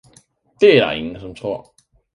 Det 0.61 0.77
er 0.77 0.85
der 0.85 0.91
ingen 0.91 1.19
som 1.19 1.35
tror! 1.35 1.75